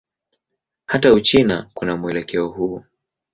[0.85, 2.83] Hata Uchina kuna mwelekeo huu.